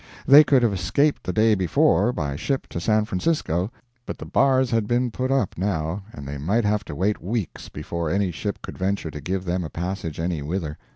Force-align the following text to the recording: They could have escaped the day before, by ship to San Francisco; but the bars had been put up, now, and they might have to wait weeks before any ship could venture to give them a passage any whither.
They 0.25 0.43
could 0.43 0.63
have 0.63 0.73
escaped 0.73 1.23
the 1.25 1.31
day 1.31 1.53
before, 1.53 2.11
by 2.11 2.35
ship 2.35 2.65
to 2.69 2.79
San 2.79 3.05
Francisco; 3.05 3.71
but 4.07 4.17
the 4.17 4.25
bars 4.25 4.71
had 4.71 4.87
been 4.87 5.11
put 5.11 5.29
up, 5.29 5.59
now, 5.59 6.01
and 6.11 6.27
they 6.27 6.39
might 6.39 6.65
have 6.65 6.83
to 6.85 6.95
wait 6.95 7.21
weeks 7.21 7.69
before 7.69 8.09
any 8.09 8.31
ship 8.31 8.63
could 8.63 8.79
venture 8.79 9.11
to 9.11 9.21
give 9.21 9.45
them 9.45 9.63
a 9.63 9.69
passage 9.69 10.19
any 10.19 10.41
whither. 10.41 10.79